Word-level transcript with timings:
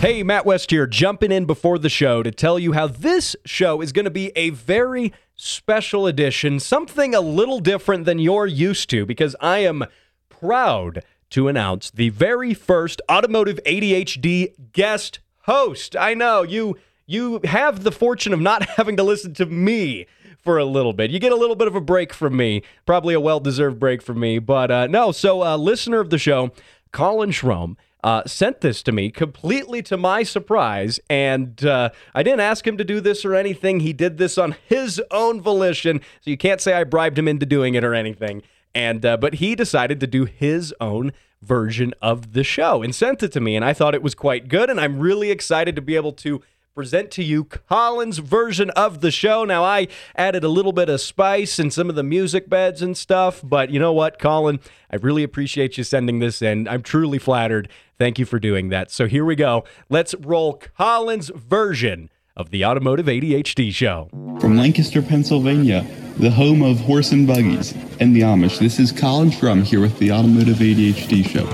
Hey, 0.00 0.22
Matt 0.22 0.46
West 0.46 0.70
here, 0.70 0.86
jumping 0.86 1.32
in 1.32 1.44
before 1.44 1.76
the 1.76 1.88
show 1.88 2.22
to 2.22 2.30
tell 2.30 2.56
you 2.56 2.72
how 2.72 2.86
this 2.86 3.34
show 3.44 3.80
is 3.80 3.90
going 3.90 4.04
to 4.04 4.12
be 4.12 4.30
a 4.36 4.50
very 4.50 5.12
special 5.34 6.06
edition, 6.06 6.60
something 6.60 7.16
a 7.16 7.20
little 7.20 7.58
different 7.58 8.04
than 8.04 8.20
you're 8.20 8.46
used 8.46 8.88
to, 8.90 9.04
because 9.04 9.34
I 9.40 9.58
am 9.58 9.86
proud 10.28 11.02
to 11.30 11.48
announce 11.48 11.90
the 11.90 12.10
very 12.10 12.54
first 12.54 13.02
Automotive 13.10 13.58
ADHD 13.66 14.72
guest 14.72 15.18
host. 15.42 15.96
I 15.96 16.14
know 16.14 16.42
you 16.44 16.78
you 17.06 17.40
have 17.42 17.82
the 17.82 17.90
fortune 17.90 18.32
of 18.32 18.40
not 18.40 18.68
having 18.76 18.96
to 18.98 19.02
listen 19.02 19.34
to 19.34 19.46
me 19.46 20.06
for 20.38 20.58
a 20.58 20.64
little 20.64 20.92
bit. 20.92 21.10
You 21.10 21.18
get 21.18 21.32
a 21.32 21.36
little 21.36 21.56
bit 21.56 21.66
of 21.66 21.74
a 21.74 21.80
break 21.80 22.12
from 22.12 22.36
me, 22.36 22.62
probably 22.86 23.14
a 23.14 23.20
well-deserved 23.20 23.80
break 23.80 24.00
from 24.00 24.20
me, 24.20 24.38
but 24.38 24.70
uh, 24.70 24.86
no. 24.86 25.10
So, 25.10 25.42
uh, 25.42 25.56
listener 25.56 25.98
of 25.98 26.10
the 26.10 26.18
show, 26.18 26.52
Colin 26.92 27.30
Schrom 27.32 27.74
uh, 28.04 28.22
sent 28.26 28.60
this 28.60 28.82
to 28.84 28.92
me 28.92 29.10
completely 29.10 29.82
to 29.82 29.96
my 29.96 30.22
surprise. 30.22 31.00
And 31.10 31.64
uh, 31.64 31.90
I 32.14 32.22
didn't 32.22 32.40
ask 32.40 32.66
him 32.66 32.76
to 32.76 32.84
do 32.84 33.00
this 33.00 33.24
or 33.24 33.34
anything. 33.34 33.80
He 33.80 33.92
did 33.92 34.18
this 34.18 34.38
on 34.38 34.54
his 34.66 35.02
own 35.10 35.40
volition. 35.40 36.00
So 36.20 36.30
you 36.30 36.36
can't 36.36 36.60
say 36.60 36.74
I 36.74 36.84
bribed 36.84 37.18
him 37.18 37.28
into 37.28 37.46
doing 37.46 37.74
it 37.74 37.84
or 37.84 37.94
anything. 37.94 38.42
And 38.74 39.04
uh, 39.04 39.16
but 39.16 39.34
he 39.34 39.54
decided 39.54 39.98
to 40.00 40.06
do 40.06 40.24
his 40.24 40.74
own 40.80 41.12
version 41.42 41.94
of 42.02 42.32
the 42.32 42.44
show 42.44 42.82
and 42.82 42.94
sent 42.94 43.22
it 43.22 43.32
to 43.32 43.40
me. 43.40 43.56
And 43.56 43.64
I 43.64 43.72
thought 43.72 43.94
it 43.94 44.02
was 44.02 44.14
quite 44.14 44.48
good. 44.48 44.70
And 44.70 44.80
I'm 44.80 44.98
really 44.98 45.30
excited 45.30 45.74
to 45.76 45.82
be 45.82 45.96
able 45.96 46.12
to 46.12 46.42
present 46.78 47.10
to 47.10 47.24
you 47.24 47.42
Colin's 47.42 48.18
version 48.18 48.70
of 48.70 49.00
the 49.00 49.10
show. 49.10 49.44
Now, 49.44 49.64
I 49.64 49.88
added 50.14 50.44
a 50.44 50.48
little 50.48 50.70
bit 50.70 50.88
of 50.88 51.00
spice 51.00 51.58
and 51.58 51.72
some 51.72 51.90
of 51.90 51.96
the 51.96 52.04
music 52.04 52.48
beds 52.48 52.82
and 52.82 52.96
stuff, 52.96 53.40
but 53.42 53.70
you 53.70 53.80
know 53.80 53.92
what, 53.92 54.20
Colin? 54.20 54.60
I 54.88 54.94
really 54.94 55.24
appreciate 55.24 55.76
you 55.76 55.82
sending 55.82 56.20
this 56.20 56.40
in. 56.40 56.68
I'm 56.68 56.84
truly 56.84 57.18
flattered. 57.18 57.68
Thank 57.98 58.20
you 58.20 58.24
for 58.24 58.38
doing 58.38 58.68
that. 58.68 58.92
So 58.92 59.08
here 59.08 59.24
we 59.24 59.34
go. 59.34 59.64
Let's 59.88 60.14
roll 60.20 60.62
Colin's 60.78 61.32
version 61.34 62.10
of 62.36 62.50
the 62.50 62.64
Automotive 62.64 63.06
ADHD 63.06 63.74
Show. 63.74 64.08
From 64.40 64.56
Lancaster, 64.56 65.02
Pennsylvania, 65.02 65.84
the 66.18 66.30
home 66.30 66.62
of 66.62 66.78
horse 66.78 67.10
and 67.10 67.26
buggies 67.26 67.72
and 67.98 68.14
the 68.14 68.20
Amish, 68.20 68.60
this 68.60 68.78
is 68.78 68.92
Colin 68.92 69.30
Schrum 69.30 69.64
here 69.64 69.80
with 69.80 69.98
the 69.98 70.12
Automotive 70.12 70.58
ADHD 70.58 71.28
Show. 71.28 71.44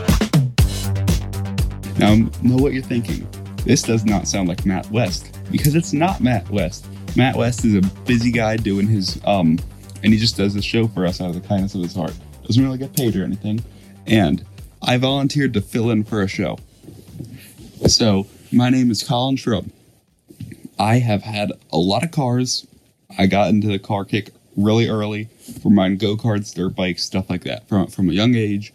Now, 1.99 2.15
know 2.43 2.57
what 2.57 2.75
you're 2.75 2.83
thinking. 2.83 3.27
This 3.65 3.83
does 3.83 4.05
not 4.05 4.29
sound 4.29 4.49
like 4.49 4.67
Matt 4.67 4.91
West 4.91 5.39
because 5.51 5.75
it's 5.75 5.93
not 5.93 6.21
Matt 6.21 6.49
West. 6.51 6.87
Matt 7.17 7.37
West 7.37 7.65
is 7.65 7.75
a 7.75 7.83
busy 8.05 8.31
guy 8.31 8.57
doing 8.57 8.87
his 8.87 9.21
um, 9.25 9.59
and 10.03 10.13
he 10.13 10.19
just 10.19 10.37
does 10.37 10.55
the 10.55 10.63
show 10.63 10.87
for 10.87 11.07
us 11.07 11.21
out 11.21 11.31
of 11.31 11.41
the 11.41 11.49
kindness 11.49 11.75
of 11.75 11.83
his 11.83 11.95
heart. 11.95 12.13
Doesn't 12.47 12.63
really 12.63 12.79
get 12.79 12.95
paid 12.95 13.17
or 13.17 13.25
anything. 13.25 13.65
And 14.07 14.45
I 14.83 14.99
volunteered 14.99 15.55
to 15.55 15.63
fill 15.63 15.91
in 15.91 16.05
for 16.05 16.21
a 16.21 16.29
show. 16.29 16.59
So 17.87 18.27
my 18.53 18.69
name 18.69 18.91
is 18.91 19.03
Colin 19.03 19.37
Shrub. 19.37 19.71
I 20.79 20.99
have 20.99 21.23
had 21.23 21.53
a 21.73 21.79
lot 21.79 22.05
of 22.05 22.11
cars. 22.11 22.67
I 23.19 23.27
got 23.27 23.49
into 23.49 23.69
the 23.69 23.79
car 23.79 24.05
kick 24.05 24.31
really 24.57 24.89
early 24.89 25.29
for 25.63 25.71
my 25.71 25.89
go 25.91 26.17
karts, 26.17 26.55
dirt 26.55 26.77
bikes, 26.77 27.03
stuff 27.03 27.31
like 27.31 27.45
that 27.45 27.67
from 27.69 27.87
from 27.87 28.11
a 28.11 28.13
young 28.13 28.35
age. 28.35 28.75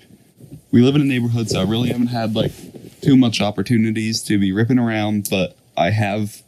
We 0.72 0.82
live 0.82 0.96
in 0.96 1.02
a 1.02 1.06
neighborhood, 1.06 1.50
so 1.50 1.60
I 1.60 1.64
really 1.64 1.90
haven't 1.90 2.08
had 2.08 2.36
like 2.36 2.52
too 3.02 3.18
much 3.18 3.42
opportunities 3.42 4.22
to 4.24 4.38
be 4.38 4.52
ripping 4.52 4.80
around, 4.80 5.28
but 5.30 5.58
I 5.78 5.92
have 5.92 6.42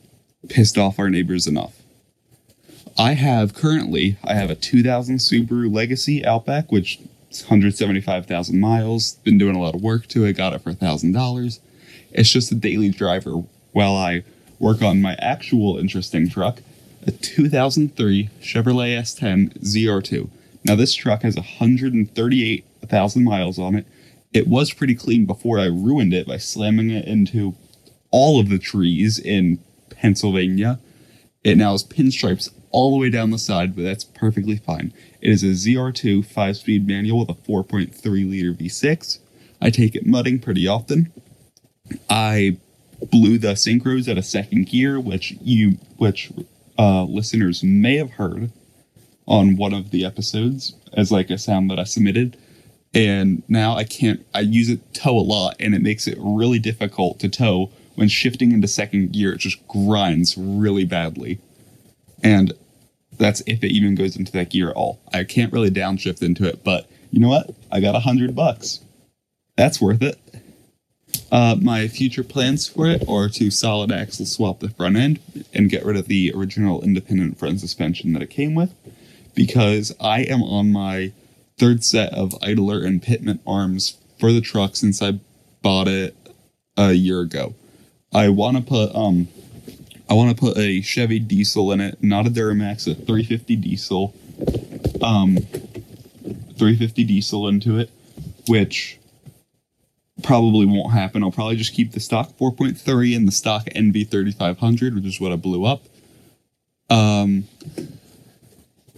pissed 0.49 0.77
off 0.77 0.99
our 0.99 1.09
neighbors 1.09 1.47
enough. 1.47 1.81
I 2.97 3.13
have 3.13 3.53
currently 3.53 4.17
I 4.23 4.33
have 4.33 4.49
a 4.49 4.55
2000 4.55 5.17
Subaru 5.17 5.73
Legacy 5.73 6.25
Outback, 6.25 6.71
which 6.71 6.99
is 7.29 7.43
175,000 7.43 8.59
miles. 8.59 9.13
Been 9.23 9.37
doing 9.37 9.55
a 9.55 9.61
lot 9.61 9.75
of 9.75 9.81
work 9.81 10.07
to 10.07 10.25
it. 10.25 10.33
Got 10.33 10.53
it 10.53 10.61
for 10.61 10.73
thousand 10.73 11.13
dollars. 11.13 11.59
It's 12.11 12.29
just 12.29 12.51
a 12.51 12.55
daily 12.55 12.89
driver 12.89 13.43
while 13.71 13.95
I 13.95 14.23
work 14.59 14.81
on 14.81 15.01
my 15.01 15.15
actual 15.19 15.77
interesting 15.77 16.29
truck, 16.29 16.61
a 17.07 17.11
2003 17.11 18.29
Chevrolet 18.41 18.99
S10 18.99 19.57
ZR2. 19.59 20.29
Now 20.65 20.75
this 20.75 20.93
truck 20.93 21.23
has 21.23 21.35
138,000 21.35 23.23
miles 23.23 23.57
on 23.57 23.75
it 23.75 23.87
it 24.33 24.47
was 24.47 24.73
pretty 24.73 24.95
clean 24.95 25.25
before 25.25 25.59
I 25.59 25.65
ruined 25.65 26.13
it 26.13 26.27
by 26.27 26.37
slamming 26.37 26.89
it 26.89 27.05
into 27.05 27.55
all 28.11 28.39
of 28.39 28.49
the 28.49 28.59
trees 28.59 29.19
in 29.19 29.59
Pennsylvania. 29.89 30.79
It 31.43 31.57
now 31.57 31.71
has 31.71 31.83
pinstripes 31.83 32.49
all 32.71 32.91
the 32.91 32.97
way 32.97 33.09
down 33.09 33.31
the 33.31 33.37
side, 33.37 33.75
but 33.75 33.83
that's 33.83 34.03
perfectly 34.03 34.57
fine. 34.57 34.93
It 35.21 35.29
is 35.29 35.43
a 35.43 35.47
ZR2 35.47 36.25
5 36.25 36.57
speed 36.57 36.87
manual 36.87 37.19
with 37.19 37.29
a 37.29 37.33
4.3 37.33 38.29
liter 38.29 38.53
V6. 38.53 39.19
I 39.61 39.69
take 39.69 39.95
it 39.95 40.05
mudding 40.05 40.39
pretty 40.39 40.67
often. 40.67 41.11
I 42.09 42.57
blew 43.11 43.37
the 43.37 43.53
synchros 43.53 44.07
at 44.07 44.17
a 44.17 44.23
second 44.23 44.67
gear, 44.67 44.99
which 44.99 45.33
you, 45.41 45.77
which 45.97 46.31
uh, 46.79 47.03
listeners 47.03 47.63
may 47.63 47.97
have 47.97 48.11
heard 48.11 48.51
on 49.27 49.57
one 49.57 49.73
of 49.73 49.91
the 49.91 50.05
episodes 50.05 50.75
as 50.93 51.11
like 51.11 51.29
a 51.29 51.37
sound 51.37 51.69
that 51.69 51.79
I 51.79 51.83
submitted 51.83 52.37
and 52.93 53.43
now 53.47 53.75
I 53.75 53.83
can't. 53.83 54.25
I 54.33 54.41
use 54.41 54.69
it 54.69 54.93
tow 54.93 55.17
a 55.17 55.21
lot, 55.21 55.55
and 55.59 55.73
it 55.73 55.81
makes 55.81 56.07
it 56.07 56.17
really 56.19 56.59
difficult 56.59 57.19
to 57.19 57.29
tow 57.29 57.71
when 57.95 58.07
shifting 58.07 58.51
into 58.51 58.67
second 58.67 59.11
gear. 59.13 59.33
It 59.33 59.39
just 59.39 59.65
grinds 59.67 60.37
really 60.37 60.85
badly, 60.85 61.39
and 62.23 62.53
that's 63.17 63.41
if 63.45 63.63
it 63.63 63.71
even 63.71 63.95
goes 63.95 64.15
into 64.15 64.31
that 64.33 64.49
gear 64.49 64.69
at 64.69 64.75
all. 64.75 64.99
I 65.13 65.23
can't 65.23 65.53
really 65.53 65.69
downshift 65.69 66.21
into 66.21 66.45
it, 66.45 66.63
but 66.63 66.89
you 67.11 67.19
know 67.19 67.29
what? 67.29 67.51
I 67.71 67.79
got 67.79 67.95
a 67.95 67.99
hundred 67.99 68.35
bucks. 68.35 68.79
That's 69.57 69.81
worth 69.81 70.01
it. 70.01 70.17
Uh, 71.31 71.57
my 71.61 71.87
future 71.87 72.23
plans 72.23 72.67
for 72.67 72.87
it 72.87 73.03
are 73.07 73.27
to 73.29 73.51
solid 73.51 73.91
axle 73.91 74.25
swap 74.25 74.59
the 74.59 74.69
front 74.69 74.95
end 74.95 75.19
and 75.53 75.69
get 75.69 75.85
rid 75.85 75.97
of 75.97 76.07
the 76.07 76.31
original 76.35 76.81
independent 76.81 77.37
front 77.37 77.59
suspension 77.59 78.13
that 78.13 78.21
it 78.21 78.29
came 78.29 78.55
with, 78.55 78.73
because 79.35 79.93
I 79.99 80.21
am 80.21 80.41
on 80.41 80.71
my 80.71 81.11
third 81.61 81.83
set 81.83 82.11
of 82.11 82.33
idler 82.41 82.83
and 82.83 83.03
pitman 83.03 83.39
arms 83.45 83.95
for 84.19 84.31
the 84.31 84.41
truck 84.41 84.75
since 84.75 84.99
I 84.99 85.19
bought 85.61 85.87
it 85.87 86.17
a 86.75 86.93
year 86.93 87.21
ago. 87.21 87.53
I 88.11 88.29
want 88.29 88.57
to 88.57 88.63
put 88.63 88.95
um 88.95 89.27
I 90.09 90.15
want 90.15 90.35
to 90.35 90.35
put 90.35 90.57
a 90.57 90.81
Chevy 90.81 91.19
diesel 91.19 91.71
in 91.71 91.79
it, 91.79 92.01
not 92.01 92.25
a 92.25 92.31
Duramax, 92.31 92.91
a 92.91 92.95
350 92.95 93.55
diesel. 93.57 94.15
Um 95.03 95.37
350 96.57 97.03
diesel 97.03 97.47
into 97.47 97.77
it, 97.77 97.91
which 98.47 98.97
probably 100.23 100.65
won't 100.65 100.93
happen. 100.93 101.23
I'll 101.23 101.31
probably 101.31 101.57
just 101.57 101.75
keep 101.75 101.91
the 101.91 101.99
stock 101.99 102.35
4.3 102.39 103.15
and 103.15 103.27
the 103.27 103.31
stock 103.31 103.65
NV 103.65 104.09
3500, 104.09 104.95
which 104.95 105.05
is 105.05 105.21
what 105.21 105.31
I 105.31 105.35
blew 105.35 105.65
up. 105.65 105.83
Um 106.89 107.43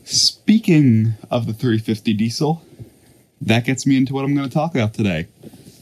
Speaking 0.05 1.13
of 1.31 1.47
the 1.47 1.53
350 1.53 2.13
diesel, 2.13 2.65
that 3.41 3.63
gets 3.65 3.87
me 3.87 3.95
into 3.95 4.13
what 4.13 4.25
I'm 4.25 4.35
going 4.35 4.47
to 4.47 4.53
talk 4.53 4.75
about 4.75 4.93
today. 4.93 5.27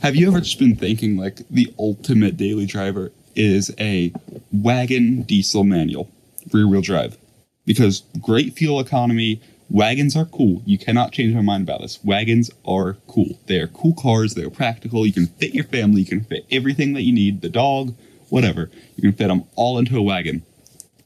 Have 0.03 0.15
you 0.15 0.27
ever 0.27 0.41
just 0.41 0.59
been 0.59 0.75
thinking 0.75 1.17
like 1.17 1.41
the 1.49 1.73
ultimate 1.79 2.37
daily 2.37 2.67
driver 2.67 3.11
is 3.35 3.73
a 3.79 4.13
wagon 4.51 5.23
diesel 5.23 5.63
manual, 5.63 6.09
rear 6.51 6.67
wheel 6.67 6.81
drive? 6.81 7.17
Because 7.65 8.03
great 8.21 8.53
fuel 8.53 8.79
economy, 8.79 9.41
wagons 9.71 10.15
are 10.15 10.25
cool. 10.25 10.61
You 10.65 10.77
cannot 10.77 11.13
change 11.13 11.33
my 11.33 11.41
mind 11.41 11.63
about 11.63 11.81
this. 11.81 12.03
Wagons 12.03 12.51
are 12.63 12.97
cool. 13.07 13.39
They 13.47 13.59
are 13.59 13.67
cool 13.67 13.95
cars. 13.95 14.35
They 14.35 14.43
are 14.43 14.51
practical. 14.51 15.05
You 15.05 15.13
can 15.13 15.27
fit 15.27 15.55
your 15.55 15.65
family. 15.65 16.01
You 16.01 16.07
can 16.07 16.23
fit 16.23 16.45
everything 16.51 16.93
that 16.93 17.01
you 17.01 17.13
need, 17.13 17.41
the 17.41 17.49
dog, 17.49 17.95
whatever. 18.29 18.69
You 18.95 19.01
can 19.01 19.13
fit 19.13 19.29
them 19.29 19.45
all 19.55 19.79
into 19.79 19.97
a 19.97 20.01
wagon. 20.01 20.43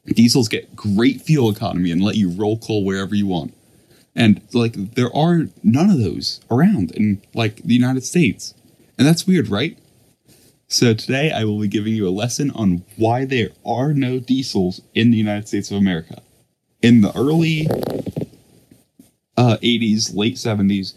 Diesels 0.06 0.48
get 0.48 0.76
great 0.76 1.22
fuel 1.22 1.50
economy 1.50 1.92
and 1.92 2.02
let 2.02 2.16
you 2.16 2.30
roll 2.30 2.58
coal 2.58 2.86
wherever 2.86 3.16
you 3.16 3.28
want. 3.28 3.54
And 4.16 4.42
like 4.54 4.74
there 4.96 5.14
are 5.16 5.48
none 5.64 5.90
of 5.90 6.00
those 6.00 6.40
around 6.50 6.92
in 6.92 7.22
like 7.34 7.58
the 7.58 7.74
United 7.74 8.04
States. 8.04 8.54
And 8.98 9.08
that's 9.08 9.28
weird, 9.28 9.50
right? 9.50 9.78
So 10.68 10.94
today 10.94 11.32
I 11.32 11.44
will 11.44 11.60
be 11.60 11.68
giving 11.68 11.94
you 11.94 12.08
a 12.08 12.10
lesson 12.10 12.52
on 12.52 12.84
why 12.96 13.26
there 13.26 13.50
are 13.66 13.94
no 13.94 14.20
diesels 14.20 14.82
in 14.94 15.12
the 15.12 15.18
United 15.18 15.48
States 15.48 15.70
of 15.70 15.78
America. 15.78 16.22
In 16.82 17.02
the 17.02 17.16
early 17.18 17.68
uh, 19.38 19.58
80s, 19.58 20.16
late 20.16 20.36
70s, 20.36 20.94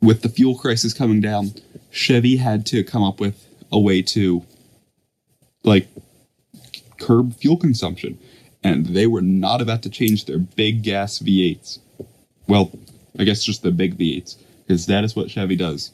with 0.00 0.22
the 0.22 0.28
fuel 0.28 0.56
crisis 0.56 0.94
coming 0.94 1.20
down, 1.20 1.52
Chevy 1.90 2.36
had 2.36 2.66
to 2.66 2.82
come 2.82 3.02
up 3.02 3.20
with 3.20 3.46
a 3.70 3.78
way 3.78 4.02
to 4.02 4.44
like 5.64 5.88
curb 7.00 7.34
fuel 7.34 7.56
consumption, 7.56 8.18
and 8.62 8.86
they 8.86 9.06
were 9.06 9.22
not 9.22 9.60
about 9.60 9.82
to 9.82 9.90
change 9.90 10.26
their 10.26 10.38
big 10.38 10.82
gas 10.82 11.18
V8s. 11.18 11.78
Well, 12.46 12.70
I 13.18 13.24
guess 13.24 13.42
just 13.42 13.62
the 13.62 13.72
big 13.72 13.98
V8s, 13.98 14.36
because 14.66 14.86
that 14.86 15.04
is 15.04 15.16
what 15.16 15.30
Chevy 15.30 15.56
does. 15.56 15.92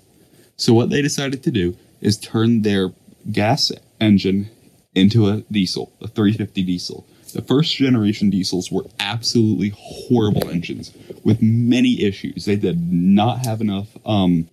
So, 0.57 0.75
what 0.75 0.91
they 0.91 1.03
decided 1.03 1.43
to 1.43 1.51
do 1.51 1.77
is 2.01 2.17
turn 2.19 2.63
their 2.63 2.93
gas 3.31 3.73
engine 4.01 4.51
into 4.95 5.29
a 5.29 5.43
diesel, 5.51 5.93
a 6.01 6.09
350 6.09 6.63
diesel. 6.63 7.07
The 7.33 7.43
first 7.43 7.75
generation 7.77 8.31
diesels 8.31 8.73
were 8.73 8.87
absolutely 8.99 9.73
horrible 9.77 10.49
engines 10.49 10.93
with 11.23 11.43
many 11.43 12.03
issues. 12.03 12.47
They 12.47 12.57
did 12.57 12.91
not 12.93 13.45
have 13.45 13.61
enough 13.61 13.89
um, 14.07 14.49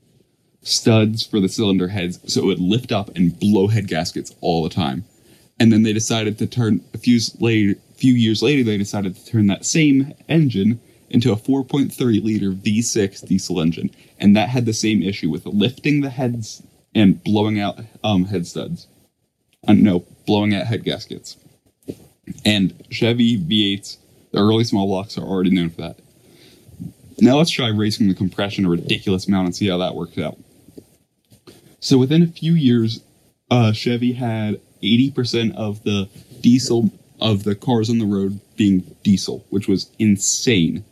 studs 0.63 1.25
for 1.25 1.39
the 1.39 1.47
cylinder 1.47 1.89
heads 1.89 2.19
so 2.31 2.41
it 2.41 2.45
would 2.45 2.59
lift 2.59 2.91
up 2.91 3.15
and 3.15 3.39
blow 3.39 3.67
head 3.67 3.87
gaskets 3.87 4.35
all 4.41 4.63
the 4.63 4.69
time. 4.69 5.05
And 5.59 5.71
then 5.71 5.83
they 5.83 5.93
decided 5.93 6.37
to 6.39 6.47
turn 6.47 6.81
a 6.93 6.97
few 6.97 7.19
later, 7.39 7.79
few 7.95 8.13
years 8.13 8.41
later, 8.41 8.63
they 8.63 8.77
decided 8.77 9.15
to 9.15 9.25
turn 9.25 9.47
that 9.47 9.65
same 9.65 10.13
engine 10.27 10.79
into 11.09 11.31
a 11.31 11.35
4.3 11.35 12.23
liter 12.23 12.51
V6 12.51 13.27
diesel 13.27 13.61
engine, 13.61 13.91
and 14.19 14.35
that 14.35 14.49
had 14.49 14.65
the 14.65 14.73
same 14.73 15.03
issue 15.03 15.29
with 15.29 15.45
lifting 15.45 16.01
the 16.01 16.09
heads 16.09 16.63
and 16.95 17.23
blowing 17.23 17.59
out 17.59 17.79
um, 18.03 18.25
head 18.25 18.47
studs. 18.47 18.87
Uh, 19.67 19.73
no, 19.73 20.05
blowing 20.25 20.53
out 20.55 20.65
head 20.65 20.83
gaskets. 20.83 21.37
And 22.43 22.73
Chevy 22.89 23.37
V8s, 23.37 23.97
the 24.31 24.39
early 24.39 24.63
small 24.63 24.87
blocks 24.87 25.17
are 25.17 25.21
already 25.23 25.51
known 25.51 25.69
for 25.69 25.81
that. 25.81 25.99
Now 27.19 27.37
let's 27.37 27.51
try 27.51 27.67
raising 27.67 28.07
the 28.07 28.15
compression 28.15 28.65
a 28.65 28.69
ridiculous 28.69 29.27
amount 29.27 29.45
and 29.45 29.55
see 29.55 29.67
how 29.67 29.77
that 29.77 29.95
works 29.95 30.17
out. 30.17 30.37
So 31.79 31.97
within 31.97 32.23
a 32.23 32.27
few 32.27 32.53
years, 32.53 33.01
uh, 33.51 33.71
Chevy 33.71 34.13
had 34.13 34.59
80% 34.83 35.55
of 35.55 35.83
the 35.83 36.09
diesel 36.41 36.91
of 37.19 37.43
the 37.43 37.55
cars 37.55 37.89
on 37.89 37.99
the 37.99 38.05
road 38.05 38.39
being 38.57 38.79
diesel, 39.03 39.45
which 39.49 39.67
was 39.67 39.89
insane. 39.97 40.83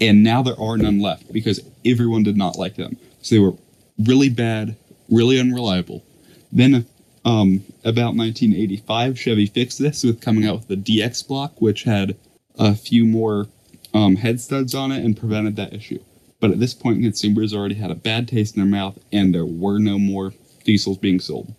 And 0.00 0.22
now 0.22 0.42
there 0.42 0.58
are 0.58 0.76
none 0.76 1.00
left 1.00 1.32
because 1.32 1.60
everyone 1.84 2.22
did 2.22 2.36
not 2.36 2.56
like 2.56 2.76
them. 2.76 2.96
So 3.22 3.34
they 3.34 3.40
were 3.40 3.54
really 3.98 4.30
bad, 4.30 4.76
really 5.10 5.38
unreliable. 5.38 6.02
Then, 6.50 6.86
um, 7.24 7.64
about 7.84 8.16
1985, 8.16 9.18
Chevy 9.18 9.46
fixed 9.46 9.78
this 9.78 10.02
with 10.02 10.20
coming 10.20 10.46
out 10.46 10.56
with 10.56 10.68
the 10.68 10.76
DX 10.76 11.26
block, 11.28 11.60
which 11.60 11.84
had 11.84 12.16
a 12.58 12.74
few 12.74 13.04
more 13.04 13.46
um, 13.92 14.16
head 14.16 14.40
studs 14.40 14.74
on 14.74 14.92
it 14.92 15.04
and 15.04 15.16
prevented 15.16 15.56
that 15.56 15.74
issue. 15.74 15.98
But 16.40 16.50
at 16.50 16.60
this 16.60 16.72
point, 16.72 17.02
consumers 17.02 17.52
already 17.52 17.74
had 17.74 17.90
a 17.90 17.94
bad 17.94 18.26
taste 18.26 18.56
in 18.56 18.62
their 18.62 18.70
mouth, 18.70 18.98
and 19.12 19.34
there 19.34 19.44
were 19.44 19.78
no 19.78 19.98
more 19.98 20.32
diesels 20.64 20.96
being 20.96 21.20
sold. 21.20 21.54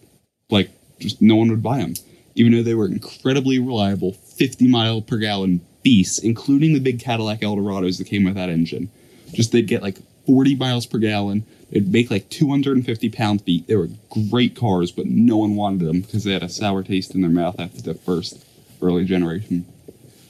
Like, 0.49 0.71
just 1.01 1.21
no 1.21 1.35
one 1.35 1.49
would 1.49 1.63
buy 1.63 1.79
them, 1.79 1.93
even 2.35 2.51
though 2.51 2.63
they 2.63 2.75
were 2.75 2.87
incredibly 2.87 3.59
reliable, 3.59 4.13
50 4.13 4.67
mile 4.67 5.01
per 5.01 5.17
gallon 5.17 5.61
beasts, 5.83 6.19
including 6.19 6.73
the 6.73 6.79
big 6.79 6.99
Cadillac 6.99 7.41
Eldorados 7.41 7.97
that 7.97 8.07
came 8.07 8.23
with 8.23 8.35
that 8.35 8.49
engine. 8.49 8.89
Just 9.33 9.51
they'd 9.51 9.67
get 9.67 9.81
like 9.81 9.97
40 10.25 10.55
miles 10.55 10.85
per 10.85 10.97
gallon. 10.97 11.45
They'd 11.71 11.91
make 11.91 12.11
like 12.11 12.29
250 12.29 13.09
pound 13.09 13.41
feet. 13.41 13.67
They 13.67 13.75
were 13.75 13.89
great 14.29 14.55
cars, 14.55 14.91
but 14.91 15.07
no 15.07 15.37
one 15.37 15.55
wanted 15.55 15.87
them 15.87 16.01
because 16.01 16.23
they 16.23 16.33
had 16.33 16.43
a 16.43 16.49
sour 16.49 16.83
taste 16.83 17.15
in 17.15 17.21
their 17.21 17.31
mouth 17.31 17.59
after 17.59 17.81
the 17.81 17.93
first 17.93 18.45
early 18.81 19.05
generation 19.05 19.65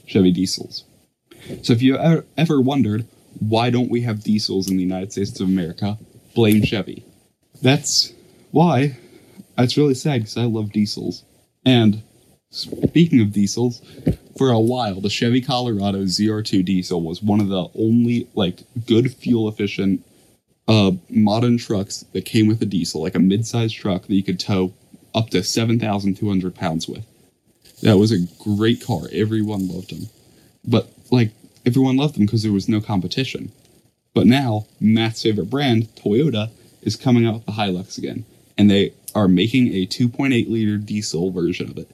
Chevy 0.06 0.32
diesels. 0.32 0.84
So 1.64 1.74
if 1.74 1.82
you 1.82 1.98
ever, 1.98 2.26
ever 2.38 2.62
wondered 2.62 3.06
why 3.40 3.70
don't 3.70 3.90
we 3.90 4.02
have 4.02 4.24
diesels 4.24 4.70
in 4.70 4.78
the 4.78 4.84
United 4.84 5.12
States 5.12 5.40
of 5.40 5.48
America, 5.48 5.98
blame 6.36 6.64
Chevy. 6.64 7.06
That's 7.62 8.14
why. 8.52 8.98
It's 9.64 9.78
really 9.78 9.94
sad 9.94 10.22
because 10.22 10.38
I 10.38 10.46
love 10.46 10.72
diesels. 10.72 11.24
And 11.66 12.02
speaking 12.50 13.22
of 13.22 13.32
diesels, 13.32 13.82
for 14.38 14.50
a 14.50 14.60
while, 14.60 15.02
the 15.02 15.10
Chevy 15.10 15.42
Colorado 15.42 16.04
ZR2 16.04 16.66
diesel 16.66 17.02
was 17.02 17.22
one 17.22 17.40
of 17.40 17.50
the 17.50 17.68
only 17.76 18.28
like 18.34 18.64
good 18.86 19.14
fuel 19.14 19.48
efficient 19.48 20.04
uh, 20.68 20.92
modern 21.10 21.58
trucks 21.58 22.06
that 22.14 22.26
came 22.26 22.48
with 22.48 22.62
a 22.62 22.66
diesel, 22.66 23.02
like 23.02 23.16
a 23.16 23.20
mid-sized 23.20 23.76
truck 23.76 24.04
that 24.04 24.14
you 24.14 24.24
could 24.24 24.40
tow 24.40 24.74
up 25.14 25.30
to 25.32 25.44
7,200 25.44 26.56
pounds 26.56 26.88
with. 26.88 27.06
That 27.82 27.98
was 27.98 28.12
a 28.12 28.28
great 28.44 28.86
car. 28.86 29.02
Everyone 29.12 29.68
loved 29.68 29.90
them. 29.90 30.08
But 30.66 30.90
like 31.12 31.32
everyone 31.66 31.98
loved 31.98 32.16
them 32.16 32.26
because 32.26 32.44
there 32.44 32.52
was 32.52 32.70
no 32.70 32.80
competition. 32.80 33.52
But 34.14 34.28
now, 34.28 34.68
Matt's 34.80 35.24
favorite 35.24 35.50
brand, 35.50 35.88
Toyota, 35.96 36.50
is 36.82 36.96
coming 36.96 37.26
out 37.26 37.34
with 37.36 37.46
the 37.46 37.54
Hilux 37.54 37.98
again. 37.98 38.26
And 38.62 38.70
they 38.70 38.94
are 39.16 39.28
making 39.28 39.70
a 39.70 39.88
2.8 39.88 40.48
liter 40.48 40.78
diesel 40.78 41.32
version 41.32 41.72
of 41.72 41.80
it. 41.80 41.90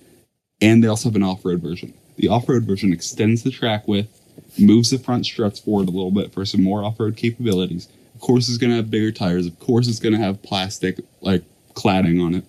And 0.59 0.83
they 0.83 0.89
also 0.89 1.07
have 1.07 1.15
an 1.15 1.23
off 1.23 1.45
road 1.45 1.61
version. 1.61 1.93
The 2.17 2.27
off 2.27 2.49
road 2.49 2.65
version 2.65 2.91
extends 2.91 3.41
the 3.41 3.51
track 3.51 3.87
width, 3.87 4.19
moves 4.59 4.89
the 4.89 4.99
front 4.99 5.25
struts 5.25 5.61
forward 5.61 5.87
a 5.87 5.91
little 5.91 6.11
bit 6.11 6.33
for 6.33 6.43
some 6.43 6.61
more 6.61 6.83
off 6.83 6.99
road 6.99 7.15
capabilities. 7.15 7.87
Of 8.15 8.19
course, 8.19 8.49
it's 8.49 8.57
going 8.57 8.71
to 8.71 8.75
have 8.75 8.91
bigger 8.91 9.13
tires. 9.13 9.45
Of 9.45 9.57
course, 9.59 9.87
it's 9.87 10.01
going 10.01 10.11
to 10.11 10.19
have 10.19 10.43
plastic 10.43 10.99
like 11.21 11.45
cladding 11.73 12.21
on 12.21 12.35
it. 12.35 12.43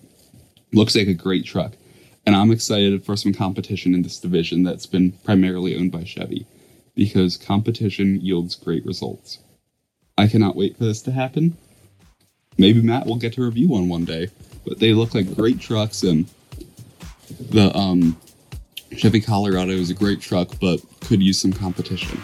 Looks 0.73 0.97
like 0.97 1.07
a 1.07 1.13
great 1.13 1.45
truck. 1.45 1.77
And 2.25 2.35
I'm 2.35 2.51
excited 2.51 3.05
for 3.05 3.15
some 3.15 3.33
competition 3.33 3.93
in 3.93 4.01
this 4.01 4.19
division 4.19 4.63
that's 4.63 4.85
been 4.85 5.13
primarily 5.23 5.77
owned 5.77 5.93
by 5.93 6.03
Chevy 6.03 6.45
because 6.93 7.37
competition 7.37 8.19
yields 8.19 8.53
great 8.53 8.85
results. 8.85 9.39
I 10.17 10.27
cannot 10.27 10.57
wait 10.57 10.77
for 10.77 10.83
this 10.83 11.01
to 11.03 11.13
happen. 11.13 11.55
Maybe 12.59 12.81
Matt 12.81 13.07
will 13.07 13.15
get 13.15 13.33
to 13.33 13.43
review 13.43 13.69
one 13.69 13.87
one 13.87 14.03
day, 14.03 14.27
but 14.67 14.79
they 14.79 14.93
look 14.93 15.15
like 15.15 15.33
great 15.33 15.59
trucks 15.59 16.03
and 16.03 16.29
the 17.49 17.75
um, 17.75 18.19
Chevy 18.95 19.21
Colorado 19.21 19.71
is 19.71 19.89
a 19.89 19.93
great 19.93 20.19
truck, 20.19 20.49
but 20.59 20.81
could 20.99 21.23
use 21.23 21.39
some 21.39 21.53
competition. 21.53 22.19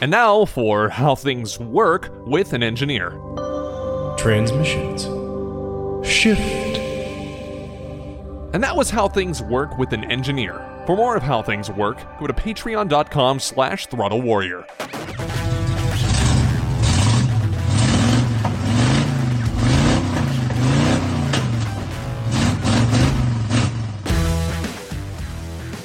And 0.00 0.12
now 0.12 0.44
for 0.44 0.88
how 0.88 1.16
things 1.16 1.58
work 1.58 2.08
with 2.24 2.52
an 2.52 2.62
engineer. 2.62 3.10
Transmissions. 4.16 5.02
Shift. 6.06 6.40
And 8.54 8.62
that 8.62 8.76
was 8.76 8.90
how 8.90 9.08
things 9.08 9.42
work 9.42 9.76
with 9.76 9.92
an 9.92 10.04
engineer. 10.04 10.64
For 10.86 10.96
more 10.96 11.16
of 11.16 11.22
how 11.24 11.42
things 11.42 11.68
work, 11.68 11.98
go 12.20 12.28
to 12.28 12.32
patreon.com 12.32 13.40
slash 13.40 13.88
throttle 13.88 14.22
warrior. 14.22 14.64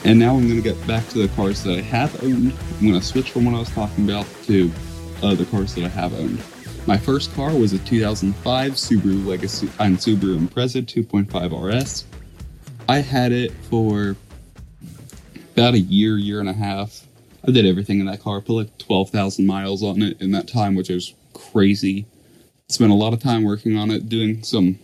And 0.06 0.20
now 0.20 0.36
I'm 0.36 0.48
going 0.48 0.62
to 0.62 0.62
get 0.62 0.86
back 0.86 1.08
to 1.10 1.20
the 1.26 1.34
cars 1.34 1.64
that 1.64 1.78
I 1.78 1.82
have 1.82 2.22
owned. 2.24 2.52
I'm 2.52 2.88
going 2.88 3.00
to 3.00 3.02
switch 3.02 3.32
from 3.32 3.46
what 3.46 3.56
I 3.56 3.60
was 3.60 3.70
talking 3.72 4.04
about 4.04 4.28
to 4.44 4.70
uh, 5.22 5.34
the 5.34 5.46
cars 5.46 5.74
that 5.76 5.86
I 5.86 5.88
have 5.88 6.14
owned. 6.20 6.44
My 6.86 6.98
first 6.98 7.34
car 7.34 7.56
was 7.56 7.72
a 7.72 7.80
2005 7.80 8.74
Subaru 8.74 9.26
Legacy 9.26 9.70
and 9.80 9.98
Subaru 9.98 10.38
Impreza 10.38 10.84
2.5 10.84 11.82
RS. 11.82 12.06
I 12.90 12.98
had 12.98 13.32
it 13.32 13.54
for 13.70 14.18
about 15.54 15.76
a 15.76 15.80
year, 15.80 16.18
year 16.18 16.42
and 16.42 16.50
a 16.50 16.54
half. 16.54 17.08
I 17.48 17.52
did 17.52 17.66
everything 17.66 18.02
in 18.02 18.06
that 18.08 18.22
car. 18.22 18.42
Put 18.42 18.54
like 18.54 18.78
12,000 18.80 19.46
miles 19.46 19.84
on 19.84 20.02
it 20.02 20.22
in 20.22 20.32
that 20.32 20.50
time, 20.50 20.76
which 20.76 20.90
was 20.90 21.14
crazy. 21.34 22.06
Spent 22.68 22.92
a 22.92 22.96
lot 22.96 23.14
of 23.14 23.22
time 23.22 23.44
working 23.44 23.78
on 23.78 23.90
it, 23.90 24.10
doing 24.10 24.44
some 24.44 24.80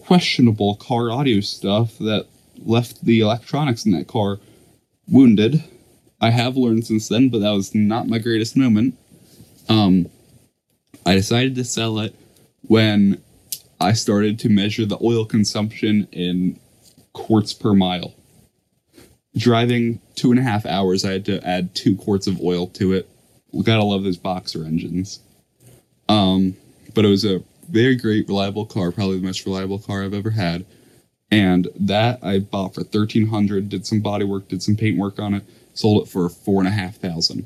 questionable 0.00 0.76
car 0.76 1.10
audio 1.10 1.40
stuff 1.40 1.98
that 1.98 2.26
left 2.58 3.04
the 3.04 3.20
electronics 3.20 3.84
in 3.84 3.92
that 3.92 4.06
car 4.06 4.38
wounded. 5.08 5.62
I 6.20 6.30
have 6.30 6.56
learned 6.56 6.86
since 6.86 7.08
then, 7.08 7.28
but 7.28 7.40
that 7.40 7.50
was 7.50 7.74
not 7.74 8.08
my 8.08 8.18
greatest 8.18 8.56
moment. 8.56 8.96
Um, 9.68 10.08
I 11.06 11.14
decided 11.14 11.54
to 11.56 11.64
sell 11.64 11.98
it 11.98 12.14
when 12.62 13.22
I 13.80 13.92
started 13.92 14.38
to 14.40 14.48
measure 14.48 14.86
the 14.86 14.98
oil 15.02 15.24
consumption 15.24 16.08
in 16.12 16.58
quarts 17.12 17.52
per 17.52 17.74
mile. 17.74 18.14
Driving 19.36 20.00
two 20.14 20.30
and 20.30 20.38
a 20.38 20.42
half 20.42 20.64
hours, 20.64 21.04
I 21.04 21.12
had 21.12 21.24
to 21.26 21.46
add 21.46 21.74
two 21.74 21.96
quarts 21.96 22.26
of 22.26 22.40
oil 22.40 22.68
to 22.68 22.92
it. 22.92 23.08
Gotta 23.62 23.84
love 23.84 24.04
those 24.04 24.16
boxer 24.16 24.64
engines. 24.64 25.20
Um, 26.08 26.56
but 26.94 27.04
it 27.04 27.08
was 27.08 27.24
a 27.24 27.42
very 27.68 27.96
great, 27.96 28.28
reliable 28.28 28.66
car, 28.66 28.92
probably 28.92 29.18
the 29.18 29.26
most 29.26 29.44
reliable 29.44 29.78
car 29.78 30.04
I've 30.04 30.14
ever 30.14 30.30
had. 30.30 30.64
And 31.34 31.68
that 31.74 32.20
I 32.22 32.38
bought 32.38 32.74
for 32.74 32.84
thirteen 32.84 33.26
hundred. 33.26 33.68
Did 33.68 33.84
some 33.84 34.00
body 34.00 34.24
work, 34.24 34.46
did 34.46 34.62
some 34.62 34.76
paint 34.76 34.96
work 34.96 35.18
on 35.18 35.34
it. 35.34 35.42
Sold 35.74 36.04
it 36.04 36.08
for 36.08 36.28
four 36.28 36.60
and 36.60 36.68
a 36.68 36.70
half 36.70 36.94
thousand. 36.94 37.44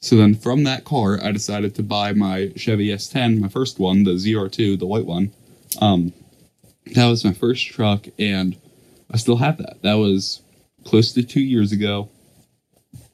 So 0.00 0.16
then 0.16 0.34
from 0.34 0.64
that 0.64 0.84
car, 0.84 1.18
I 1.22 1.32
decided 1.32 1.74
to 1.76 1.82
buy 1.82 2.12
my 2.12 2.52
Chevy 2.54 2.88
S10, 2.88 3.40
my 3.40 3.48
first 3.48 3.78
one, 3.78 4.04
the 4.04 4.10
ZR2, 4.10 4.78
the 4.78 4.84
white 4.86 5.06
one. 5.06 5.32
Um, 5.80 6.12
that 6.94 7.06
was 7.08 7.24
my 7.24 7.32
first 7.32 7.66
truck, 7.68 8.06
and 8.18 8.54
I 9.10 9.16
still 9.16 9.36
have 9.36 9.56
that. 9.56 9.80
That 9.80 9.94
was 9.94 10.42
close 10.84 11.12
to 11.14 11.22
two 11.22 11.40
years 11.40 11.72
ago. 11.72 12.10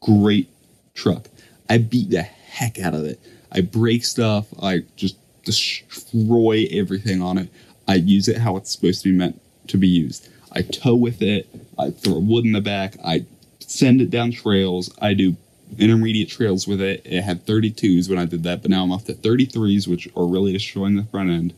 Great 0.00 0.50
truck. 0.94 1.28
I 1.70 1.78
beat 1.78 2.10
the 2.10 2.22
heck 2.22 2.80
out 2.80 2.94
of 2.94 3.04
it. 3.04 3.20
I 3.52 3.60
break 3.60 4.04
stuff. 4.04 4.46
I 4.60 4.80
just 4.96 5.16
destroy 5.44 6.66
everything 6.72 7.22
on 7.22 7.38
it. 7.38 7.48
I 7.92 7.96
use 7.96 8.26
it 8.26 8.38
how 8.38 8.56
it's 8.56 8.70
supposed 8.70 9.02
to 9.02 9.12
be 9.12 9.18
meant 9.18 9.38
to 9.68 9.76
be 9.76 9.86
used. 9.86 10.30
I 10.50 10.62
tow 10.62 10.94
with 10.94 11.20
it. 11.20 11.46
I 11.78 11.90
throw 11.90 12.18
wood 12.18 12.46
in 12.46 12.52
the 12.52 12.62
back. 12.62 12.96
I 13.04 13.26
send 13.58 14.00
it 14.00 14.08
down 14.08 14.32
trails. 14.32 14.90
I 15.02 15.12
do 15.12 15.36
intermediate 15.78 16.30
trails 16.30 16.66
with 16.66 16.80
it. 16.80 17.02
It 17.04 17.20
had 17.20 17.44
32s 17.44 18.08
when 18.08 18.18
I 18.18 18.24
did 18.24 18.44
that, 18.44 18.62
but 18.62 18.70
now 18.70 18.82
I'm 18.82 18.92
off 18.92 19.04
to 19.04 19.12
33s, 19.12 19.86
which 19.86 20.08
are 20.16 20.26
really 20.26 20.54
destroying 20.54 20.96
the 20.96 21.04
front 21.04 21.28
end. 21.28 21.54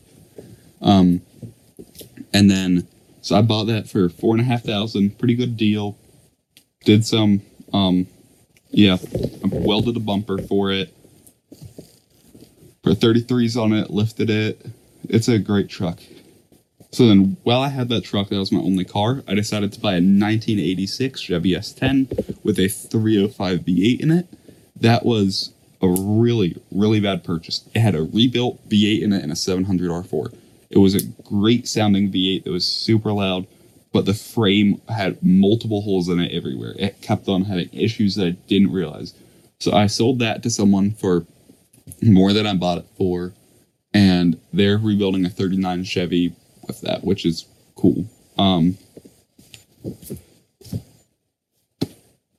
Um, 0.81 1.21
and 2.33 2.51
then, 2.51 2.85
so 3.21 3.37
I 3.37 3.41
bought 3.41 3.67
that 3.67 3.89
for 3.89 4.09
four 4.09 4.35
and 4.35 4.41
a 4.41 4.43
half 4.45 4.63
thousand. 4.63 5.17
Pretty 5.17 5.35
good 5.35 5.55
deal. 5.55 5.97
Did 6.83 7.05
some, 7.05 7.43
um, 7.71 8.07
yeah, 8.71 8.97
I 9.41 9.47
welded 9.47 9.95
a 9.95 10.01
bumper 10.01 10.37
for 10.37 10.69
it. 10.69 10.93
put 12.81 12.99
33s 12.99 13.55
on 13.61 13.71
it, 13.71 13.89
lifted 13.89 14.29
it. 14.29 14.65
It's 15.07 15.29
a 15.29 15.39
great 15.39 15.69
truck. 15.69 15.99
So 16.95 17.09
then, 17.09 17.35
while 17.43 17.59
I 17.59 17.67
had 17.67 17.89
that 17.89 18.05
truck, 18.05 18.29
that 18.29 18.39
was 18.39 18.53
my 18.53 18.61
only 18.61 18.85
car. 18.85 19.21
I 19.27 19.33
decided 19.33 19.73
to 19.73 19.81
buy 19.81 19.95
a 19.95 19.95
1986 19.95 21.19
Chevy 21.19 21.51
S10 21.51 22.37
with 22.41 22.57
a 22.57 22.69
305 22.69 23.59
V8 23.59 23.99
in 23.99 24.11
it. 24.11 24.27
That 24.79 25.05
was 25.05 25.51
a 25.81 25.89
really, 25.89 26.55
really 26.71 27.01
bad 27.01 27.25
purchase. 27.25 27.67
It 27.75 27.81
had 27.81 27.95
a 27.95 28.03
rebuilt 28.03 28.69
V8 28.69 29.01
in 29.01 29.11
it 29.11 29.23
and 29.23 29.29
a 29.33 29.35
700 29.35 29.91
R4. 29.91 30.33
It 30.69 30.77
was 30.77 30.95
a 30.95 31.05
great 31.25 31.67
sounding 31.67 32.13
V8 32.13 32.45
that 32.45 32.51
was 32.51 32.65
super 32.65 33.11
loud, 33.11 33.45
but 33.91 34.05
the 34.05 34.13
frame 34.13 34.81
had 34.87 35.21
multiple 35.21 35.81
holes 35.81 36.07
in 36.07 36.21
it 36.21 36.31
everywhere. 36.31 36.75
It 36.79 37.01
kept 37.01 37.27
on 37.27 37.43
having 37.43 37.67
issues 37.73 38.15
that 38.15 38.25
I 38.25 38.37
didn't 38.47 38.71
realize. 38.71 39.13
So 39.59 39.73
I 39.73 39.87
sold 39.87 40.19
that 40.19 40.43
to 40.43 40.49
someone 40.49 40.91
for 40.91 41.25
more 42.01 42.31
than 42.31 42.47
I 42.47 42.53
bought 42.53 42.77
it 42.77 42.87
for, 42.97 43.33
and 43.93 44.39
they're 44.53 44.77
rebuilding 44.77 45.25
a 45.25 45.29
39 45.29 45.83
Chevy 45.83 46.33
with 46.67 46.81
that, 46.81 47.03
which 47.03 47.25
is 47.25 47.45
cool. 47.75 48.05
Um, 48.37 48.77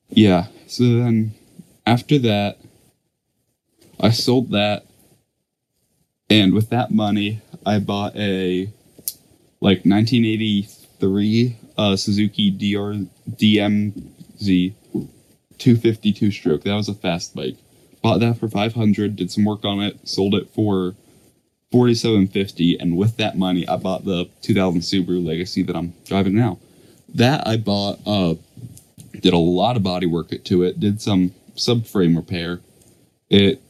yeah, 0.08 0.46
so 0.66 0.84
then 0.84 1.32
after 1.86 2.18
that, 2.18 2.58
I 4.00 4.10
sold 4.10 4.50
that, 4.50 4.84
and 6.28 6.52
with 6.52 6.70
that 6.70 6.90
money, 6.90 7.40
I 7.64 7.78
bought 7.78 8.14
a 8.16 8.70
like 9.60 9.84
1983 9.84 11.56
uh, 11.78 11.96
Suzuki 11.96 12.50
DR 12.50 13.06
DMZ 13.30 14.74
252 15.58 16.30
stroke. 16.30 16.64
That 16.64 16.74
was 16.74 16.88
a 16.88 16.94
fast 16.94 17.34
bike. 17.34 17.56
Bought 18.02 18.20
that 18.20 18.38
for 18.38 18.48
500. 18.48 19.16
Did 19.16 19.30
some 19.30 19.44
work 19.44 19.64
on 19.64 19.80
it. 19.80 20.06
Sold 20.06 20.34
it 20.34 20.48
for 20.50 20.94
4750 21.76 22.78
and 22.78 22.96
with 22.96 23.18
that 23.18 23.36
money 23.36 23.68
I 23.68 23.76
bought 23.76 24.06
the 24.06 24.30
2000 24.40 24.80
Subaru 24.80 25.22
Legacy 25.22 25.62
that 25.64 25.76
I'm 25.76 25.92
driving 26.06 26.34
now. 26.34 26.58
That 27.14 27.46
I 27.46 27.58
bought 27.58 27.98
uh 28.06 28.36
did 29.20 29.34
a 29.34 29.38
lot 29.38 29.76
of 29.76 29.82
body 29.82 30.06
work 30.06 30.30
to 30.42 30.62
it, 30.62 30.80
did 30.80 31.02
some 31.02 31.34
subframe 31.54 32.16
repair. 32.16 32.60
It 33.28 33.60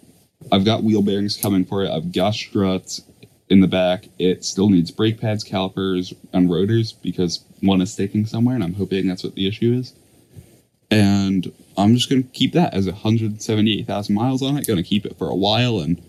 I've 0.52 0.64
got 0.64 0.84
wheel 0.84 1.02
bearings 1.02 1.36
coming 1.36 1.64
for 1.64 1.82
it. 1.82 1.90
I've 1.90 2.12
got 2.12 2.34
struts 2.34 3.02
in 3.48 3.58
the 3.58 3.66
back. 3.66 4.06
It 4.20 4.44
still 4.44 4.70
needs 4.70 4.92
brake 4.92 5.20
pads, 5.20 5.42
calipers, 5.42 6.14
and 6.32 6.48
rotors 6.48 6.92
because 6.92 7.44
one 7.60 7.80
is 7.80 7.92
sticking 7.92 8.25
somewhere, 8.25 8.54
and 8.54 8.62
I'm 8.62 8.75
hoping 8.75 9.08
that's 9.08 9.25
what 9.25 9.34
the 9.34 9.48
issue 9.48 9.72
is. 9.72 9.94
And 10.92 11.52
I'm 11.76 11.96
just 11.96 12.08
going 12.08 12.22
to 12.22 12.28
keep 12.28 12.52
that 12.52 12.72
as 12.72 12.86
178,000 12.86 14.14
miles 14.14 14.42
on 14.42 14.56
it. 14.56 14.64
Going 14.64 14.76
to 14.76 14.88
keep 14.88 15.04
it 15.04 15.18
for 15.18 15.28
a 15.28 15.34
while 15.34 15.80
and 15.80 16.00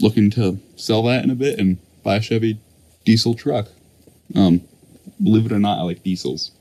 looking 0.00 0.30
to 0.30 0.58
sell 0.76 1.02
that 1.04 1.24
in 1.24 1.30
a 1.30 1.34
bit 1.34 1.58
and 1.58 1.78
buy 2.02 2.16
a 2.16 2.22
Chevy 2.22 2.58
diesel 3.04 3.34
truck. 3.34 3.68
Um, 4.34 4.62
believe 5.22 5.46
it 5.46 5.52
or 5.52 5.58
not, 5.58 5.78
I 5.78 5.82
like 5.82 6.02
diesels. 6.02 6.52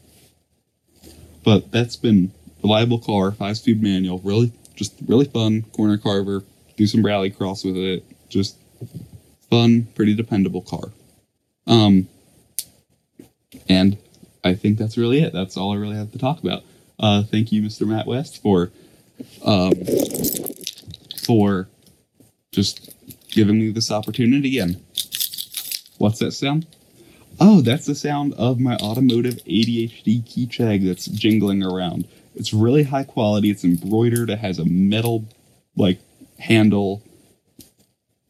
But 1.43 1.71
that's 1.71 1.95
been 1.95 2.31
reliable 2.61 2.99
car, 2.99 3.31
five 3.31 3.57
speed 3.57 3.81
manual, 3.81 4.19
really 4.19 4.51
just 4.75 4.93
really 5.07 5.25
fun 5.25 5.63
corner 5.73 5.97
carver. 5.97 6.43
Do 6.75 6.87
some 6.87 7.05
rally 7.05 7.31
cross 7.31 7.63
with 7.63 7.75
it. 7.75 8.03
Just 8.29 8.57
fun, 9.49 9.87
pretty 9.95 10.13
dependable 10.13 10.61
car. 10.61 10.91
Um, 11.65 12.07
and 13.67 13.97
I 14.43 14.53
think 14.53 14.77
that's 14.77 14.97
really 14.97 15.21
it. 15.21 15.33
That's 15.33 15.57
all 15.57 15.73
I 15.73 15.77
really 15.77 15.97
have 15.97 16.11
to 16.11 16.17
talk 16.17 16.39
about. 16.41 16.63
Uh, 16.99 17.23
thank 17.23 17.51
you, 17.51 17.61
Mr. 17.61 17.87
Matt 17.87 18.07
West, 18.07 18.41
for 18.41 18.71
um, 19.43 19.73
for 21.23 21.67
just 22.51 22.93
giving 23.37 23.59
me 23.59 23.69
this 23.69 23.91
opportunity. 23.91 24.57
And 24.57 24.81
what's 25.99 26.17
that 26.19 26.31
sound? 26.31 26.65
Oh, 27.39 27.61
that's 27.61 27.85
the 27.85 27.93
sound 27.93 28.33
of 28.33 28.59
my 28.59 28.75
automotive 28.77 29.35
ADHD 29.45 30.25
key 30.25 30.47
tag 30.47 30.83
that's 30.83 31.05
jingling 31.05 31.61
around. 31.63 32.07
It's 32.33 32.51
really 32.51 32.81
high 32.81 33.03
quality. 33.03 33.51
It's 33.51 33.63
embroidered. 33.63 34.31
It 34.31 34.39
has 34.39 34.57
a 34.57 34.65
metal 34.65 35.25
like 35.75 35.99
handle. 36.39 37.03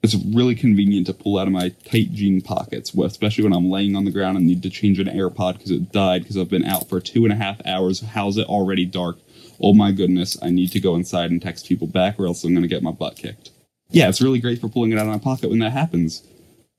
It's 0.04 0.16
really 0.16 0.56
convenient 0.56 1.08
to 1.08 1.14
pull 1.14 1.40
out 1.40 1.48
of 1.48 1.54
my 1.54 1.70
tight 1.70 2.12
jean 2.12 2.42
pockets, 2.42 2.94
especially 2.94 3.46
when 3.46 3.54
I'm 3.54 3.70
laying 3.70 3.96
on 3.96 4.04
the 4.04 4.12
ground 4.12 4.38
and 4.38 4.46
need 4.46 4.62
to 4.64 4.70
change 4.70 5.00
an 5.00 5.08
AirPod 5.08 5.54
because 5.54 5.72
it 5.72 5.94
died 5.94 6.24
because 6.24 6.38
I've 6.38 6.50
been 6.50 6.66
out 6.66 6.90
for 6.90 7.00
two 7.00 7.24
and 7.24 7.32
a 7.32 7.38
half 7.38 7.66
hours. 7.66 8.02
How's 8.02 8.38
it 8.38 8.48
already 8.48 8.84
dark? 8.84 9.18
Oh 9.62 9.74
my 9.74 9.94
goodness, 9.94 10.38
I 10.42 10.50
need 10.50 10.74
to 10.74 10.82
go 10.82 10.96
inside 10.96 11.32
and 11.32 11.42
text 11.42 11.66
people 11.66 11.88
back 11.88 12.20
or 12.20 12.28
else 12.28 12.44
I'm 12.44 12.54
going 12.54 12.62
to 12.62 12.68
get 12.68 12.84
my 12.84 12.92
butt 12.92 13.16
kicked. 13.16 13.52
Yeah, 13.89 14.10
it's 14.10 14.22
really 14.22 14.39
great 14.39 14.60
for 14.60 14.67
pulling 14.67 14.91
it 14.91 14.98
out 14.98 15.08
of 15.08 15.12
my 15.12 15.17
pocket 15.17 15.50
when 15.50 15.60
that 15.60 15.72
happens. 15.72 16.24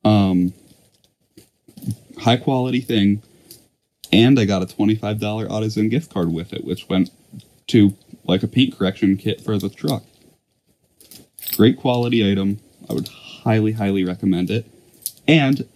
Um, 0.05 0.53
high 2.19 2.37
quality 2.37 2.81
thing. 2.81 3.23
And 4.13 4.39
I 4.39 4.45
got 4.45 4.63
a 4.63 4.67
$25 4.67 5.21
AutoZone 5.21 5.91
gift 5.91 6.13
card 6.13 6.33
with 6.33 6.53
it, 6.53 6.65
which 6.65 6.89
went 6.89 7.11
to 7.69 7.95
like 8.25 8.43
a 8.43 8.49
paint 8.49 8.77
correction 8.77 9.17
kit 9.17 9.41
for 9.41 9.59
the 9.59 9.69
truck. 9.69 10.03
Great 11.57 11.79
quality 11.79 12.31
item. 12.31 12.61
I 12.89 12.95
would 12.95 13.09
highly, 13.09 13.73
highly 13.73 14.05
recommend 14.05 14.51
it. 14.51 14.67
And 15.27 15.69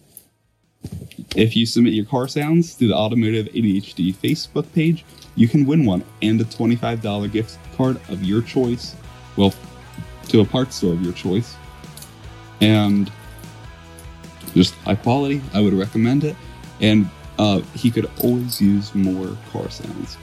if 1.37 1.57
you 1.57 1.67
submit 1.67 1.93
your 1.93 2.05
car 2.05 2.29
sounds 2.29 2.75
to 2.77 2.89
the 2.89 2.95
Automotive 2.95 3.47
ADHD 3.47 4.15
Facebook 4.15 4.73
page, 4.75 5.05
you 5.35 5.49
can 5.49 5.67
win 5.67 5.85
one 5.85 6.05
and 6.21 6.41
a 6.41 6.45
$25 6.45 7.33
gift 7.33 7.59
card 7.77 7.97
of 8.09 8.23
your 8.23 8.43
choice. 8.43 8.95
Well, 9.37 9.55
to 10.33 10.41
a 10.41 10.45
parts 10.45 10.77
store 10.77 10.95
of 10.95 11.03
your 11.03 11.13
choice. 11.13 11.57
And 12.61 13.13
just 14.55 14.75
high 14.77 14.97
quality, 14.97 15.41
I 15.55 15.61
would 15.61 15.75
recommend 15.75 16.25
it. 16.25 16.37
And 16.81 17.09
uh, 17.39 17.61
he 17.75 17.91
could 17.91 18.11
always 18.23 18.61
use 18.61 18.95
more 18.95 19.37
car 19.53 19.71
sounds. 19.71 20.17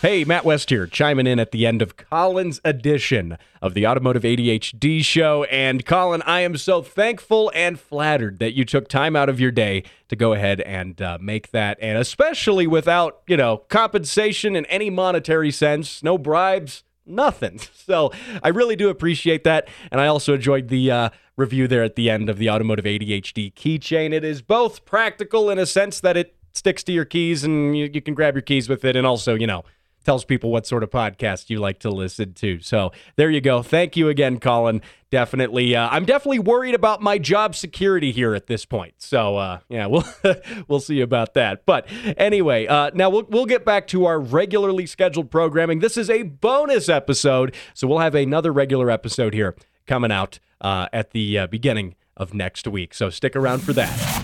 Hey, 0.00 0.22
Matt 0.22 0.44
West 0.44 0.70
here, 0.70 0.86
chiming 0.86 1.26
in 1.26 1.40
at 1.40 1.50
the 1.50 1.66
end 1.66 1.82
of 1.82 1.96
Colin's 1.96 2.60
edition 2.64 3.36
of 3.60 3.74
the 3.74 3.84
Automotive 3.84 4.22
ADHD 4.22 5.04
show. 5.04 5.42
And 5.44 5.84
Colin, 5.84 6.22
I 6.22 6.42
am 6.42 6.56
so 6.56 6.82
thankful 6.82 7.50
and 7.52 7.80
flattered 7.80 8.38
that 8.38 8.52
you 8.52 8.64
took 8.64 8.86
time 8.86 9.16
out 9.16 9.28
of 9.28 9.40
your 9.40 9.50
day 9.50 9.82
to 10.06 10.14
go 10.14 10.34
ahead 10.34 10.60
and 10.60 11.02
uh, 11.02 11.18
make 11.20 11.50
that, 11.50 11.78
and 11.80 11.98
especially 11.98 12.68
without, 12.68 13.22
you 13.26 13.36
know, 13.36 13.56
compensation 13.68 14.54
in 14.54 14.64
any 14.66 14.88
monetary 14.88 15.50
sense, 15.50 16.00
no 16.00 16.16
bribes, 16.16 16.84
nothing. 17.08 17.60
So 17.88 18.12
I 18.42 18.48
really 18.48 18.76
do 18.76 18.90
appreciate 18.90 19.44
that. 19.44 19.66
And 19.90 19.98
I 19.98 20.08
also 20.08 20.34
enjoyed 20.34 20.68
the 20.68 20.90
uh, 20.90 21.10
review 21.38 21.66
there 21.66 21.82
at 21.82 21.96
the 21.96 22.10
end 22.10 22.28
of 22.28 22.36
the 22.36 22.50
Automotive 22.50 22.84
ADHD 22.84 23.54
keychain. 23.54 24.12
It 24.12 24.24
is 24.24 24.42
both 24.42 24.84
practical 24.84 25.48
in 25.48 25.58
a 25.58 25.64
sense 25.64 26.00
that 26.00 26.14
it 26.14 26.36
sticks 26.52 26.82
to 26.84 26.92
your 26.92 27.06
keys 27.06 27.44
and 27.44 27.78
you, 27.78 27.88
you 27.90 28.02
can 28.02 28.12
grab 28.12 28.34
your 28.34 28.42
keys 28.42 28.68
with 28.68 28.84
it, 28.84 28.94
and 28.94 29.06
also, 29.06 29.34
you 29.34 29.46
know, 29.46 29.64
tells 30.08 30.24
people 30.24 30.50
what 30.50 30.66
sort 30.66 30.82
of 30.82 30.88
podcast 30.88 31.50
you 31.50 31.58
like 31.58 31.78
to 31.80 31.90
listen 31.90 32.32
to. 32.32 32.58
So 32.60 32.92
there 33.16 33.28
you 33.28 33.42
go. 33.42 33.62
Thank 33.62 33.94
you 33.94 34.08
again, 34.08 34.40
Colin. 34.40 34.80
Definitely, 35.10 35.76
uh, 35.76 35.86
I'm 35.90 36.06
definitely 36.06 36.38
worried 36.38 36.74
about 36.74 37.02
my 37.02 37.18
job 37.18 37.54
security 37.54 38.10
here 38.10 38.34
at 38.34 38.46
this 38.46 38.64
point. 38.64 38.94
So 38.96 39.36
uh, 39.36 39.58
yeah, 39.68 39.84
we'll 39.84 40.06
we'll 40.68 40.80
see 40.80 41.02
about 41.02 41.34
that. 41.34 41.66
But 41.66 41.86
anyway, 42.16 42.66
uh, 42.66 42.90
now 42.94 43.10
we'll 43.10 43.24
we'll 43.28 43.44
get 43.44 43.66
back 43.66 43.86
to 43.88 44.06
our 44.06 44.18
regularly 44.18 44.86
scheduled 44.86 45.30
programming. 45.30 45.80
This 45.80 45.98
is 45.98 46.08
a 46.08 46.22
bonus 46.22 46.88
episode, 46.88 47.54
so 47.74 47.86
we'll 47.86 47.98
have 47.98 48.14
another 48.14 48.50
regular 48.50 48.90
episode 48.90 49.34
here 49.34 49.56
coming 49.86 50.10
out 50.10 50.38
uh, 50.62 50.88
at 50.90 51.10
the 51.10 51.40
uh, 51.40 51.46
beginning 51.48 51.96
of 52.16 52.32
next 52.32 52.66
week. 52.66 52.94
So 52.94 53.10
stick 53.10 53.36
around 53.36 53.60
for 53.60 53.74
that. 53.74 54.17